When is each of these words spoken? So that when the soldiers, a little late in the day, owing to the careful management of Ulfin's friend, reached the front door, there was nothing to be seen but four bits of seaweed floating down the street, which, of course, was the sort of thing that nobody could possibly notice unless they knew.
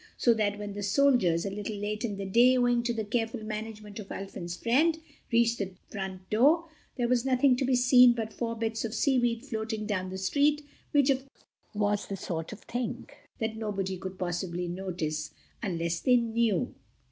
So 0.17 0.33
that 0.33 0.57
when 0.57 0.73
the 0.73 0.81
soldiers, 0.81 1.45
a 1.45 1.51
little 1.51 1.75
late 1.75 2.03
in 2.03 2.17
the 2.17 2.25
day, 2.25 2.57
owing 2.57 2.81
to 2.81 2.91
the 2.91 3.03
careful 3.03 3.43
management 3.43 3.99
of 3.99 4.09
Ulfin's 4.11 4.55
friend, 4.57 4.97
reached 5.31 5.59
the 5.59 5.75
front 5.91 6.27
door, 6.31 6.67
there 6.95 7.07
was 7.07 7.23
nothing 7.23 7.55
to 7.57 7.65
be 7.65 7.75
seen 7.75 8.13
but 8.13 8.33
four 8.33 8.55
bits 8.55 8.83
of 8.83 8.95
seaweed 8.95 9.45
floating 9.45 9.85
down 9.85 10.09
the 10.09 10.17
street, 10.17 10.63
which, 10.91 11.11
of 11.11 11.19
course, 11.19 11.29
was 11.75 12.05
the 12.07 12.17
sort 12.17 12.51
of 12.51 12.61
thing 12.61 13.11
that 13.37 13.55
nobody 13.55 13.95
could 13.95 14.17
possibly 14.17 14.67
notice 14.67 15.35
unless 15.61 15.99
they 15.99 16.15
knew. 16.15 16.73